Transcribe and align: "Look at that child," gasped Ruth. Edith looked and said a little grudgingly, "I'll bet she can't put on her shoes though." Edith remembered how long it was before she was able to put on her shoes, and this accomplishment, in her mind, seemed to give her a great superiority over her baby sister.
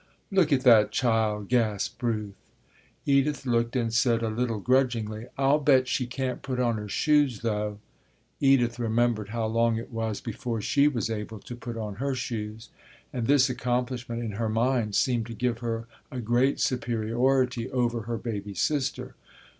"Look 0.31 0.51
at 0.51 0.61
that 0.61 0.89
child," 0.89 1.47
gasped 1.47 2.01
Ruth. 2.01 2.33
Edith 3.05 3.45
looked 3.45 3.75
and 3.75 3.93
said 3.93 4.23
a 4.23 4.29
little 4.31 4.57
grudgingly, 4.59 5.27
"I'll 5.37 5.59
bet 5.59 5.87
she 5.87 6.07
can't 6.07 6.41
put 6.41 6.59
on 6.59 6.77
her 6.79 6.89
shoes 6.89 7.41
though." 7.41 7.77
Edith 8.39 8.79
remembered 8.79 9.29
how 9.29 9.45
long 9.45 9.77
it 9.77 9.91
was 9.91 10.19
before 10.19 10.59
she 10.59 10.87
was 10.87 11.11
able 11.11 11.37
to 11.41 11.55
put 11.55 11.77
on 11.77 11.97
her 11.97 12.15
shoes, 12.15 12.69
and 13.13 13.27
this 13.27 13.47
accomplishment, 13.47 14.23
in 14.23 14.31
her 14.41 14.49
mind, 14.49 14.95
seemed 14.95 15.27
to 15.27 15.35
give 15.35 15.59
her 15.59 15.85
a 16.11 16.19
great 16.19 16.59
superiority 16.59 17.69
over 17.69 18.01
her 18.09 18.17
baby 18.17 18.55
sister. 18.55 19.13